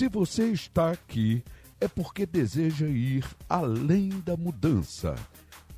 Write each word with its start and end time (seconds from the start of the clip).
Se 0.00 0.08
você 0.08 0.44
está 0.44 0.92
aqui, 0.92 1.44
é 1.78 1.86
porque 1.86 2.24
deseja 2.24 2.86
ir 2.86 3.22
além 3.46 4.08
da 4.20 4.34
mudança. 4.34 5.14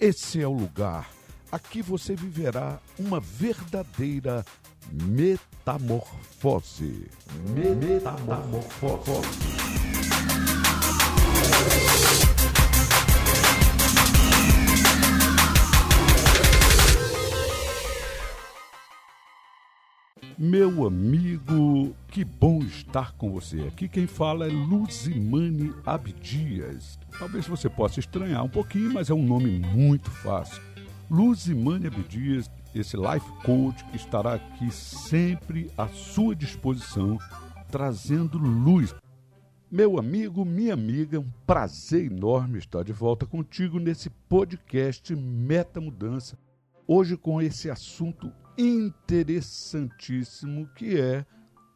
Esse 0.00 0.42
é 0.42 0.46
o 0.48 0.52
lugar. 0.52 1.08
Aqui 1.52 1.80
você 1.80 2.16
viverá 2.16 2.80
uma 2.98 3.20
verdadeira 3.20 4.44
metamorfose. 4.92 6.18
Metamorfose. 7.54 9.28
Meu 20.40 20.86
amigo, 20.86 21.96
que 22.06 22.24
bom 22.24 22.60
estar 22.60 23.12
com 23.14 23.32
você. 23.32 23.62
Aqui 23.62 23.88
quem 23.88 24.06
fala 24.06 24.46
é 24.46 24.48
Luzimane 24.48 25.74
Abdias. 25.84 26.96
Talvez 27.18 27.48
você 27.48 27.68
possa 27.68 27.98
estranhar 27.98 28.44
um 28.44 28.48
pouquinho, 28.48 28.94
mas 28.94 29.10
é 29.10 29.14
um 29.14 29.26
nome 29.26 29.58
muito 29.58 30.08
fácil. 30.12 30.62
Luzimane 31.10 31.88
Abdias, 31.88 32.48
esse 32.74 32.96
life 32.96 33.30
coach 33.44 33.84
que 33.86 33.96
estará 33.96 34.34
aqui 34.34 34.70
sempre 34.70 35.68
à 35.76 35.88
sua 35.88 36.36
disposição, 36.36 37.18
trazendo 37.70 38.38
luz. 38.38 38.94
Meu 39.70 39.98
amigo, 39.98 40.42
minha 40.44 40.74
amiga, 40.74 41.16
é 41.16 41.20
um 41.20 41.30
prazer 41.46 42.10
enorme 42.10 42.58
estar 42.58 42.82
de 42.82 42.92
volta 42.92 43.24
contigo 43.26 43.78
nesse 43.78 44.10
podcast 44.10 45.14
Meta 45.14 45.80
Mudança. 45.80 46.36
Hoje 46.86 47.16
com 47.16 47.40
esse 47.42 47.70
assunto 47.70 48.32
interessantíssimo 48.56 50.66
que 50.74 50.98
é 50.98 51.26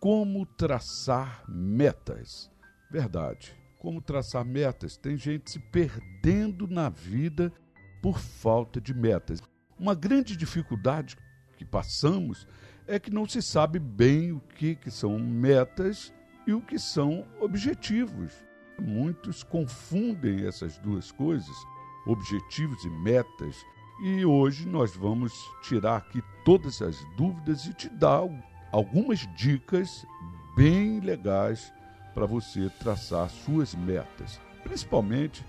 como 0.00 0.46
traçar 0.46 1.44
metas. 1.48 2.50
Verdade. 2.90 3.54
Como 3.78 4.00
traçar 4.00 4.46
metas? 4.46 4.96
Tem 4.96 5.14
gente 5.16 5.50
se 5.50 5.58
perdendo 5.58 6.66
na 6.66 6.88
vida 6.88 7.52
por 8.00 8.18
falta 8.18 8.80
de 8.80 8.94
metas. 8.94 9.42
Uma 9.78 9.94
grande 9.94 10.36
dificuldade 10.36 11.16
que 11.56 11.64
passamos 11.64 12.46
é 12.86 12.98
que 12.98 13.10
não 13.10 13.26
se 13.26 13.42
sabe 13.42 13.78
bem 13.78 14.32
o 14.32 14.40
que, 14.40 14.76
que 14.76 14.90
são 14.90 15.18
metas 15.18 16.12
e 16.46 16.52
o 16.52 16.60
que 16.60 16.78
são 16.78 17.26
objetivos. 17.40 18.32
Muitos 18.78 19.42
confundem 19.42 20.46
essas 20.46 20.78
duas 20.78 21.10
coisas, 21.10 21.56
objetivos 22.06 22.84
e 22.84 22.90
metas, 22.90 23.56
e 24.02 24.24
hoje 24.24 24.66
nós 24.66 24.94
vamos 24.96 25.32
tirar 25.62 25.96
aqui 25.96 26.22
todas 26.44 26.82
as 26.82 26.96
dúvidas 27.16 27.66
e 27.66 27.72
te 27.72 27.88
dar 27.88 28.22
algumas 28.70 29.20
dicas 29.36 30.04
bem 30.56 31.00
legais 31.00 31.72
para 32.12 32.26
você 32.26 32.70
traçar 32.80 33.28
suas 33.28 33.74
metas, 33.74 34.40
principalmente 34.62 35.44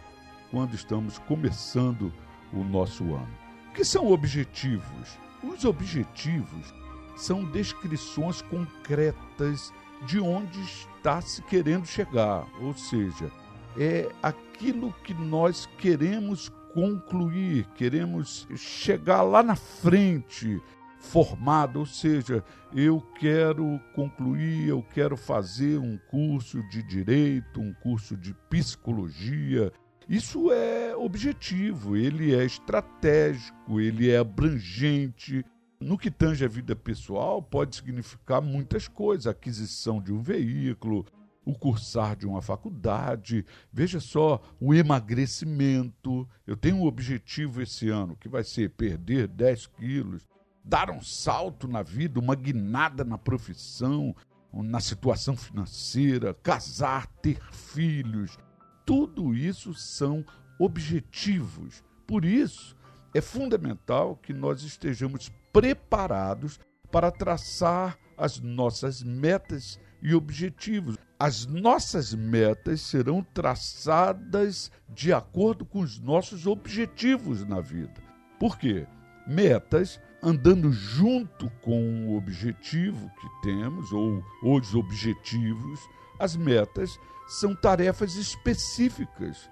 quando 0.50 0.74
estamos 0.74 1.20
começando 1.20 2.14
o 2.54 2.64
nosso 2.64 3.04
ano. 3.14 3.45
Que 3.76 3.84
são 3.84 4.10
objetivos? 4.10 5.20
Os 5.44 5.66
objetivos 5.66 6.74
são 7.18 7.44
descrições 7.44 8.42
concretas 8.42 9.74
de 10.08 10.18
onde 10.18 10.58
está 10.62 11.20
se 11.20 11.42
querendo 11.42 11.86
chegar, 11.86 12.48
ou 12.62 12.74
seja, 12.74 13.30
é 13.78 14.10
aquilo 14.24 14.94
que 15.04 15.14
nós 15.14 15.66
queremos 15.78 16.48
concluir, 16.74 17.66
queremos 17.76 18.48
chegar 18.56 19.24
lá 19.24 19.44
na 19.44 19.58
frente 19.58 20.62
formado, 20.98 21.80
ou 21.80 21.86
seja, 21.86 22.44
eu 22.74 23.02
quero 23.20 23.80
concluir, 23.94 24.70
eu 24.70 24.82
quero 24.94 25.18
fazer 25.18 25.78
um 25.78 25.98
curso 26.10 26.64
de 26.70 26.82
direito, 26.82 27.60
um 27.60 27.74
curso 27.74 28.16
de 28.16 28.34
psicologia. 28.50 29.72
Isso 30.08 30.52
é 30.52 30.96
objetivo, 30.96 31.98
ele 31.98 32.36
é 32.36 32.46
estratégico, 32.46 33.80
ele 33.80 34.12
é 34.12 34.18
abrangente. 34.18 35.44
No 35.80 35.98
que 35.98 36.12
tange 36.12 36.46
a 36.46 36.48
vida 36.48 36.76
pessoal, 36.76 37.42
pode 37.42 37.76
significar 37.76 38.42
muitas 38.42 38.88
coisas: 38.88 39.26
aquisição 39.26 40.00
de 40.00 40.14
um 40.14 40.22
veículo, 40.22 41.06
o 41.44 41.54
cursar 41.54 42.16
de 42.16 42.28
uma 42.28 42.42
faculdade, 42.42 43.46
veja 43.74 44.00
só, 44.00 44.42
o 44.60 44.74
emagrecimento. 44.74 46.28
Eu 46.46 46.56
tenho 46.56 46.78
um 46.78 46.86
objetivo 46.86 47.62
esse 47.62 47.90
ano, 47.90 48.16
que 48.16 48.30
vai 48.30 48.44
ser 48.44 48.70
perder 48.72 49.28
10 49.28 49.68
quilos, 49.68 50.28
dar 50.64 50.92
um 50.92 51.02
salto 51.02 51.68
na 51.68 51.82
vida, 51.82 52.20
uma 52.20 52.36
guinada 52.36 53.04
na 53.04 53.18
profissão, 53.18 54.16
na 54.54 54.80
situação 54.80 55.36
financeira, 55.36 56.34
casar, 56.34 57.08
ter 57.08 57.40
filhos. 57.52 58.38
Tudo 58.86 59.34
isso 59.34 59.74
são 59.74 60.24
objetivos. 60.60 61.84
Por 62.06 62.24
isso, 62.24 62.76
é 63.14 63.22
fundamental 63.22 64.16
que 64.16 64.34
nós 64.34 64.62
estejamos 64.62 65.32
preparados 65.52 66.60
para 66.92 67.12
traçar 67.12 67.98
as 68.18 68.40
nossas 68.40 69.02
metas 69.02 69.80
e 70.02 70.14
objetivos. 70.14 70.98
As 71.18 71.46
nossas 71.46 72.14
metas 72.14 72.82
serão 72.82 73.24
traçadas 73.24 74.72
de 74.90 75.12
acordo 75.12 75.66
com 75.66 75.80
os 75.80 76.00
nossos 76.00 76.46
objetivos 76.46 77.44
na 77.46 77.62
vida. 77.62 78.04
Por 78.40 78.58
quê? 78.58 78.86
Metas 79.26 80.00
andando 80.22 80.72
junto 80.72 81.50
com 81.62 82.08
o 82.08 82.18
objetivo 82.18 83.12
que 83.20 83.42
temos, 83.42 83.92
ou 83.92 84.24
os 84.42 84.74
objetivos, 84.74 85.80
as 86.20 86.36
metas 86.36 87.00
são 87.28 87.56
tarefas 87.56 88.16
específicas 88.16 89.50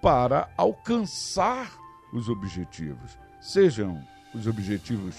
para 0.00 0.48
alcançar 0.56 1.72
os 2.12 2.28
objetivos, 2.28 3.18
sejam 3.40 4.02
os 4.34 4.46
objetivos 4.46 5.16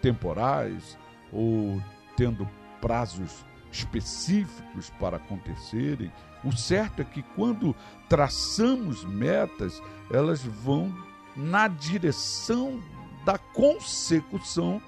temporais 0.00 0.98
ou 1.32 1.80
tendo 2.16 2.48
prazos 2.80 3.44
específicos 3.70 4.90
para 4.98 5.16
acontecerem. 5.18 6.12
O 6.42 6.52
certo 6.52 7.02
é 7.02 7.04
que 7.04 7.22
quando 7.22 7.76
traçamos 8.08 9.04
metas, 9.04 9.80
elas 10.10 10.42
vão 10.42 10.92
na 11.36 11.68
direção 11.68 12.80
da 13.30 13.38
consecução 13.38 14.82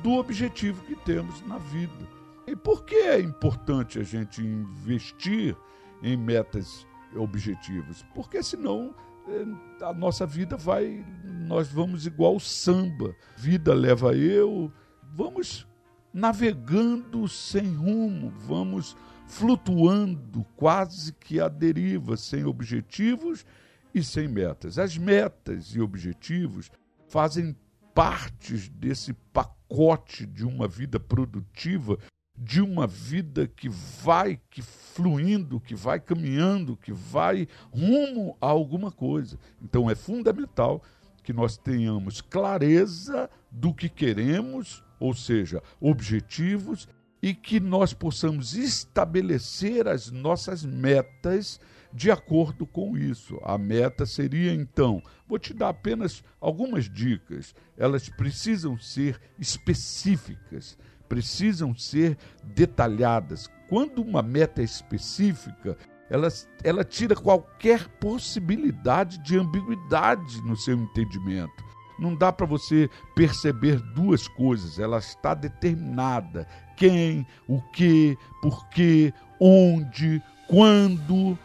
do 0.00 0.12
objetivo 0.12 0.80
que 0.84 0.94
temos 0.94 1.44
na 1.44 1.58
vida. 1.58 2.08
E 2.46 2.54
por 2.54 2.84
que 2.84 2.94
é 2.94 3.18
importante 3.18 3.98
a 3.98 4.04
gente 4.04 4.40
investir 4.40 5.56
em 6.00 6.16
metas 6.16 6.86
objetivos? 7.16 8.04
Porque 8.14 8.44
senão 8.44 8.94
eh, 9.28 9.84
a 9.84 9.92
nossa 9.92 10.24
vida 10.24 10.56
vai, 10.56 11.04
nós 11.48 11.66
vamos 11.66 12.06
igual 12.06 12.38
samba. 12.38 13.12
Vida 13.36 13.74
leva 13.74 14.14
eu, 14.14 14.72
vamos 15.12 15.66
navegando 16.14 17.26
sem 17.26 17.74
rumo, 17.74 18.32
vamos 18.46 18.96
flutuando 19.26 20.44
quase 20.54 21.12
que 21.14 21.40
à 21.40 21.48
deriva, 21.48 22.16
sem 22.16 22.44
objetivos 22.44 23.44
e 23.92 24.00
sem 24.00 24.28
metas. 24.28 24.78
As 24.78 24.96
metas 24.96 25.74
e 25.74 25.80
objetivos 25.80 26.70
fazem 27.08 27.56
partes 27.94 28.68
desse 28.68 29.12
pacote 29.12 30.26
de 30.26 30.44
uma 30.44 30.66
vida 30.66 30.98
produtiva, 30.98 31.98
de 32.36 32.60
uma 32.60 32.86
vida 32.86 33.46
que 33.46 33.68
vai 33.68 34.40
que 34.50 34.62
fluindo, 34.62 35.60
que 35.60 35.74
vai 35.74 36.00
caminhando, 36.00 36.76
que 36.76 36.92
vai 36.92 37.46
rumo 37.70 38.36
a 38.40 38.46
alguma 38.46 38.90
coisa. 38.90 39.38
Então 39.62 39.90
é 39.90 39.94
fundamental 39.94 40.82
que 41.22 41.32
nós 41.32 41.56
tenhamos 41.56 42.20
clareza 42.20 43.28
do 43.50 43.74
que 43.74 43.88
queremos, 43.88 44.82
ou 44.98 45.14
seja, 45.14 45.62
objetivos, 45.80 46.88
e 47.22 47.34
que 47.34 47.60
nós 47.60 47.92
possamos 47.92 48.54
estabelecer 48.54 49.86
as 49.86 50.10
nossas 50.10 50.64
metas 50.64 51.60
de 51.92 52.10
acordo 52.10 52.66
com 52.66 52.96
isso. 52.96 53.38
A 53.42 53.58
meta 53.58 54.06
seria 54.06 54.52
então, 54.54 55.02
vou 55.28 55.38
te 55.38 55.52
dar 55.52 55.70
apenas 55.70 56.22
algumas 56.40 56.88
dicas, 56.88 57.54
elas 57.76 58.08
precisam 58.08 58.78
ser 58.78 59.20
específicas, 59.38 60.78
precisam 61.08 61.74
ser 61.76 62.16
detalhadas. 62.42 63.48
Quando 63.68 64.00
uma 64.02 64.22
meta 64.22 64.60
é 64.62 64.64
específica, 64.64 65.76
ela, 66.08 66.28
ela 66.64 66.84
tira 66.84 67.14
qualquer 67.14 67.86
possibilidade 67.98 69.18
de 69.18 69.36
ambiguidade 69.36 70.40
no 70.42 70.56
seu 70.56 70.76
entendimento 70.76 71.70
não 72.00 72.14
dá 72.14 72.32
para 72.32 72.46
você 72.46 72.88
perceber 73.14 73.78
duas 73.94 74.26
coisas, 74.26 74.78
ela 74.78 74.98
está 74.98 75.34
determinada. 75.34 76.46
Quem, 76.76 77.26
o 77.46 77.60
que, 77.60 78.16
por 78.40 78.66
quê, 78.70 79.12
onde, 79.38 80.22
quando, 80.48 81.38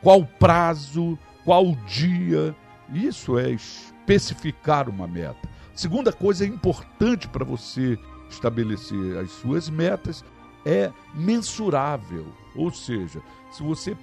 qual 0.00 0.24
prazo, 0.24 1.18
qual 1.44 1.74
dia. 1.86 2.56
Isso 2.92 3.38
é 3.38 3.50
especificar 3.50 4.88
uma 4.88 5.06
meta. 5.06 5.48
Segunda 5.74 6.12
coisa 6.12 6.46
importante 6.46 7.28
para 7.28 7.44
você 7.44 7.98
estabelecer 8.28 9.18
as 9.18 9.30
suas 9.30 9.68
metas 9.68 10.24
é 10.64 10.90
mensurável, 11.14 12.26
ou 12.54 12.70
seja, 12.70 13.20
se 13.50 13.62
você 13.62 13.96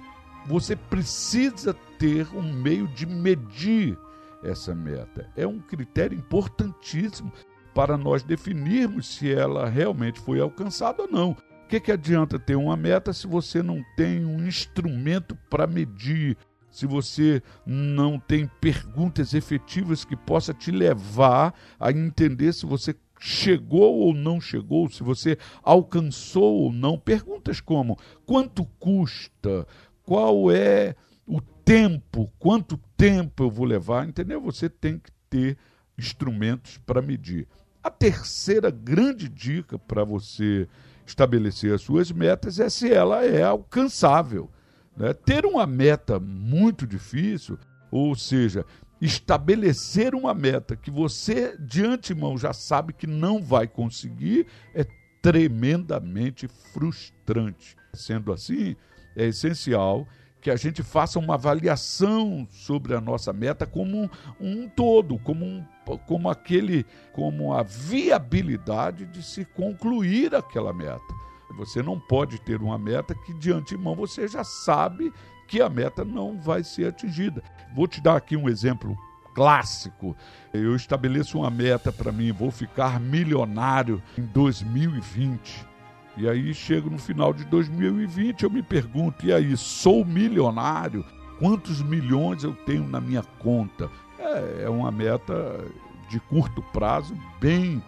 você 0.46 0.74
precisa 0.74 1.74
ter 1.98 2.26
um 2.34 2.52
meio 2.52 2.88
de 2.88 3.06
medir 3.06 3.98
essa 4.42 4.74
meta. 4.74 5.28
É 5.36 5.46
um 5.46 5.58
critério 5.58 6.16
importantíssimo 6.16 7.32
para 7.74 7.96
nós 7.96 8.22
definirmos 8.22 9.06
se 9.06 9.32
ela 9.32 9.68
realmente 9.68 10.20
foi 10.20 10.40
alcançada 10.40 11.02
ou 11.02 11.08
não. 11.08 11.30
O 11.32 11.68
que, 11.68 11.80
que 11.80 11.92
adianta 11.92 12.38
ter 12.38 12.56
uma 12.56 12.76
meta 12.76 13.12
se 13.12 13.26
você 13.26 13.62
não 13.62 13.84
tem 13.96 14.24
um 14.24 14.44
instrumento 14.46 15.36
para 15.48 15.66
medir, 15.66 16.36
se 16.70 16.84
você 16.86 17.42
não 17.64 18.18
tem 18.18 18.50
perguntas 18.60 19.34
efetivas 19.34 20.04
que 20.04 20.16
possa 20.16 20.52
te 20.52 20.70
levar 20.70 21.54
a 21.78 21.92
entender 21.92 22.52
se 22.52 22.66
você 22.66 22.94
chegou 23.20 23.98
ou 23.98 24.14
não 24.14 24.40
chegou, 24.40 24.88
se 24.88 25.02
você 25.02 25.36
alcançou 25.62 26.64
ou 26.64 26.72
não. 26.72 26.98
Perguntas 26.98 27.60
como: 27.60 27.96
quanto 28.24 28.64
custa? 28.78 29.66
Qual 30.02 30.50
é 30.50 30.96
o 31.30 31.40
tempo? 31.40 32.30
Quanto 32.40 32.76
tempo 32.96 33.44
eu 33.44 33.50
vou 33.50 33.64
levar? 33.64 34.06
Entendeu? 34.06 34.40
Você 34.40 34.68
tem 34.68 34.98
que 34.98 35.12
ter 35.30 35.56
instrumentos 35.96 36.78
para 36.78 37.00
medir. 37.00 37.46
A 37.82 37.88
terceira 37.88 38.70
grande 38.70 39.28
dica 39.28 39.78
para 39.78 40.02
você 40.02 40.68
estabelecer 41.06 41.72
as 41.72 41.82
suas 41.82 42.10
metas 42.10 42.58
é 42.58 42.68
se 42.68 42.92
ela 42.92 43.24
é 43.24 43.42
alcançável. 43.42 44.50
Né? 44.96 45.12
Ter 45.12 45.46
uma 45.46 45.66
meta 45.66 46.18
muito 46.18 46.86
difícil, 46.86 47.56
ou 47.92 48.14
seja, 48.16 48.66
estabelecer 49.00 50.14
uma 50.14 50.34
meta 50.34 50.74
que 50.74 50.90
você 50.90 51.56
de 51.56 51.84
antemão 51.84 52.36
já 52.36 52.52
sabe 52.52 52.92
que 52.92 53.06
não 53.06 53.40
vai 53.40 53.68
conseguir, 53.68 54.46
é 54.74 54.84
tremendamente 55.22 56.48
frustrante. 56.72 57.76
Sendo 57.94 58.32
assim, 58.32 58.76
é 59.16 59.26
essencial 59.26 60.06
que 60.40 60.50
a 60.50 60.56
gente 60.56 60.82
faça 60.82 61.18
uma 61.18 61.34
avaliação 61.34 62.48
sobre 62.50 62.94
a 62.94 63.00
nossa 63.00 63.32
meta 63.32 63.66
como 63.66 64.10
um, 64.40 64.68
todo, 64.68 65.18
como, 65.18 65.44
um, 65.44 65.64
como 66.06 66.30
aquele, 66.30 66.86
como 67.12 67.52
a 67.52 67.62
viabilidade 67.62 69.04
de 69.06 69.22
se 69.22 69.44
concluir 69.44 70.34
aquela 70.34 70.72
meta. 70.72 71.20
Você 71.56 71.82
não 71.82 71.98
pode 71.98 72.40
ter 72.40 72.60
uma 72.62 72.78
meta 72.78 73.14
que 73.14 73.34
de 73.34 73.52
antemão 73.52 73.94
você 73.94 74.26
já 74.26 74.44
sabe 74.44 75.12
que 75.46 75.60
a 75.60 75.68
meta 75.68 76.04
não 76.04 76.40
vai 76.40 76.62
ser 76.62 76.86
atingida. 76.88 77.42
Vou 77.74 77.86
te 77.86 78.00
dar 78.00 78.16
aqui 78.16 78.36
um 78.36 78.48
exemplo 78.48 78.96
clássico. 79.34 80.16
Eu 80.52 80.74
estabeleço 80.74 81.38
uma 81.38 81.50
meta 81.50 81.92
para 81.92 82.12
mim, 82.12 82.32
vou 82.32 82.50
ficar 82.50 83.00
milionário 83.00 84.02
em 84.16 84.22
2020. 84.22 85.69
E 86.16 86.28
aí 86.28 86.52
chego 86.52 86.90
no 86.90 86.98
final 86.98 87.32
de 87.32 87.44
2020, 87.44 88.42
eu 88.42 88.50
me 88.50 88.62
pergunto, 88.62 89.24
e 89.24 89.32
aí, 89.32 89.56
sou 89.56 90.04
milionário? 90.04 91.04
Quantos 91.38 91.80
milhões 91.80 92.44
eu 92.44 92.54
tenho 92.54 92.86
na 92.86 93.00
minha 93.00 93.22
conta? 93.38 93.90
É, 94.18 94.64
é 94.64 94.68
uma 94.68 94.90
meta 94.90 95.64
de 96.08 96.20
curto 96.20 96.62
prazo, 96.72 97.16
bem 97.40 97.82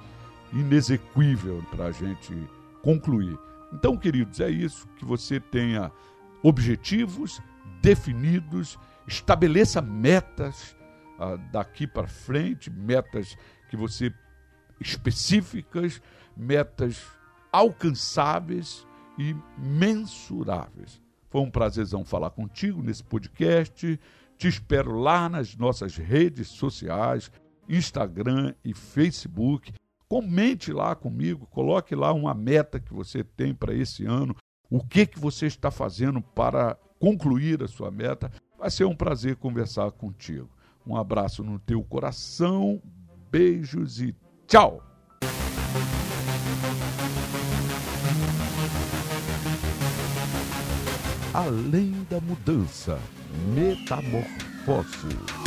inexequível 0.53 1.63
para 1.71 1.87
a 1.87 1.93
gente 1.93 2.35
concluir. 2.83 3.39
Então, 3.73 3.97
queridos, 3.97 4.41
é 4.41 4.51
isso, 4.51 4.87
que 4.97 5.05
você 5.05 5.41
tenha 5.41 5.91
objetivos 6.43 7.41
definidos, 7.81 8.79
estabeleça 9.07 9.81
metas 9.83 10.77
ah, 11.19 11.37
daqui 11.51 11.87
para 11.87 12.07
frente, 12.07 12.71
metas 12.71 13.37
que 13.69 13.77
você 13.77 14.13
específicas, 14.81 16.01
metas 16.37 17.05
alcançáveis 17.53 18.87
e 19.19 19.37
mensuráveis. 19.59 21.01
Foi 21.29 21.41
um 21.41 21.51
prazerzão 21.51 22.05
falar 22.05 22.31
contigo 22.31 22.83
nesse 22.83 23.05
podcast. 23.05 24.01
Te 24.39 24.49
espero 24.49 24.99
lá 24.99 25.29
nas 25.29 25.57
nossas 25.57 25.97
redes 25.97 26.49
sociais, 26.49 27.31
Instagram 27.69 28.55
e 28.65 28.75
Facebook. 28.75 29.73
Comente 30.09 30.73
lá 30.73 30.95
comigo, 30.95 31.47
coloque 31.47 31.95
lá 31.95 32.13
uma 32.13 32.35
meta 32.35 32.81
que 32.81 32.93
você 32.93 33.25
tem 33.25 33.55
para 33.55 33.75
esse 33.75 34.05
ano, 34.05 34.37
o 34.69 34.85
que 34.85 35.07
que 35.07 35.19
você 35.19 35.47
está 35.47 35.71
fazendo 35.71 36.21
para 36.21 36.77
concluir 36.99 37.63
a 37.63 37.69
sua 37.69 37.91
meta. 37.91 38.31
Vai 38.59 38.71
ser 38.71 38.85
um 38.85 38.95
prazer 38.95 39.37
conversar 39.37 39.91
contigo. 39.93 40.51
Um 40.87 40.97
abraço 40.97 41.43
no 41.43 41.59
teu 41.59 41.83
coração, 41.83 42.83
beijos 43.31 44.01
e 44.01 44.15
tchau! 44.47 44.92
Além 51.34 52.06
da 52.11 52.20
mudança, 52.20 52.99
metamorfose. 53.55 55.42